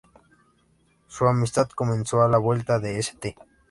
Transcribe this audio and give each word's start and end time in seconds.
Su 1.05 1.27
amistad 1.27 1.69
comenzó 1.75 2.23
a 2.23 2.27
la 2.27 2.39
vuelta 2.39 2.79
de 2.79 2.97
St. 2.97 3.35